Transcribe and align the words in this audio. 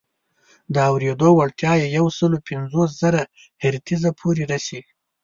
د 0.73 0.75
اورېدو 0.91 1.29
وړتیا 1.35 1.71
یې 1.81 1.87
یو 1.97 2.05
سل 2.17 2.31
پنځوس 2.47 2.89
زره 3.01 3.21
هرتز 3.63 4.03
پورې 4.19 4.43
رسي. 4.53 4.81